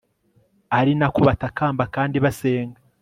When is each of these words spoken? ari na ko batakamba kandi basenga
ari 0.77 0.93
na 0.99 1.07
ko 1.13 1.19
batakamba 1.27 1.83
kandi 1.95 2.17
basenga 2.25 2.79